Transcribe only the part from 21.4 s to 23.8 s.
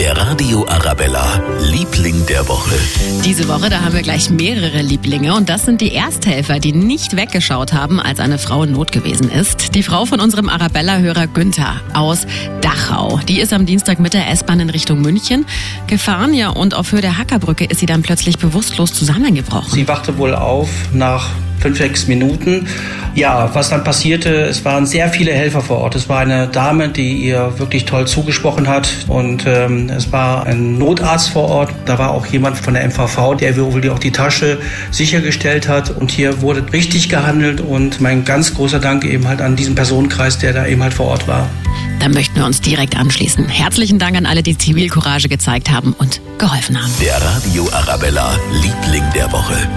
fünf, sechs Minuten. Ja, was